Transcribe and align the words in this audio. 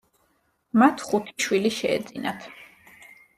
მათ 0.83 1.03
ხუთი 1.09 1.35
შვილი 1.45 1.73
შეეძინათ. 1.81 2.49